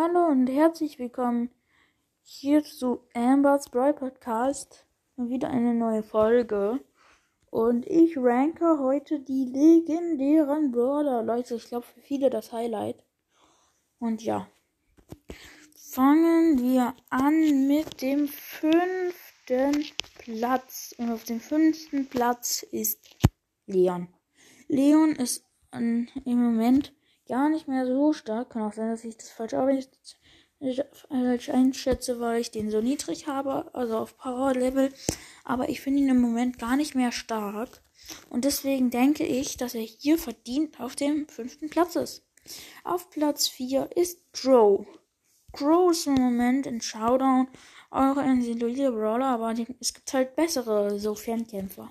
[0.00, 1.50] Hallo und herzlich willkommen
[2.22, 4.86] hier zu Ambers Brawl Podcast.
[5.16, 6.78] Wieder eine neue Folge.
[7.50, 11.24] Und ich ranke heute die legendären Brawler.
[11.24, 13.04] Leute, ich glaube für viele das Highlight.
[13.98, 14.46] Und ja.
[15.74, 19.84] Fangen wir an mit dem fünften
[20.18, 20.94] Platz.
[20.98, 23.00] Und auf dem fünften Platz ist
[23.66, 24.06] Leon.
[24.68, 26.92] Leon ist an, im Moment
[27.28, 28.50] gar nicht mehr so stark.
[28.50, 29.54] Kann auch sein, dass ich das falsch,
[31.08, 34.92] falsch einschätze, weil ich den so niedrig habe, also auf Power Level.
[35.44, 37.82] Aber ich finde ihn im Moment gar nicht mehr stark.
[38.30, 42.24] Und deswegen denke ich, dass er hier verdient auf dem fünften Platz ist.
[42.84, 44.86] Auf Platz 4 ist Drow.
[45.52, 47.48] Crow ist im Moment in Showdown
[47.90, 51.90] auch ein solider Brawler, aber es gibt halt bessere so Fernkämpfer.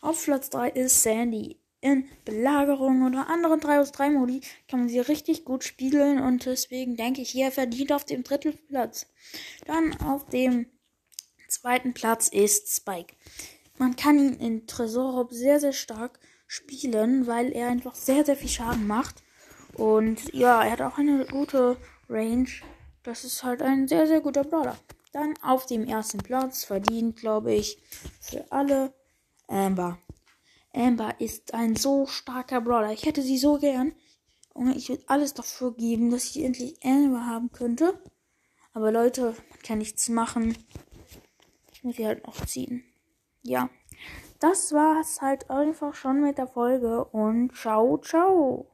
[0.00, 4.88] Auf Platz 3 ist Sandy in Belagerung oder anderen 3 aus 3 Modi kann man
[4.88, 9.06] sie richtig gut spielen und deswegen denke ich, hier verdient auf dem dritten Platz.
[9.66, 10.66] Dann auf dem
[11.48, 13.14] zweiten Platz ist Spike.
[13.78, 18.50] Man kann ihn in Tresorraub sehr, sehr stark spielen, weil er einfach sehr, sehr viel
[18.50, 19.22] Schaden macht.
[19.74, 21.76] Und ja, er hat auch eine gute
[22.08, 22.48] Range.
[23.02, 24.76] Das ist halt ein sehr, sehr guter Brawler.
[25.12, 27.78] Dann auf dem ersten Platz verdient, glaube ich,
[28.20, 28.92] für alle
[29.48, 29.98] Amber.
[30.72, 32.92] Amber ist ein so starker Brawler.
[32.92, 33.92] Ich hätte sie so gern.
[34.52, 38.00] Und ich würde alles dafür geben, dass ich endlich Amber haben könnte.
[38.72, 40.56] Aber Leute, man kann nichts machen.
[41.72, 42.84] Ich muss sie halt noch ziehen.
[43.42, 43.68] Ja.
[44.38, 48.70] Das war's halt einfach schon mit der Folge und ciao, ciao.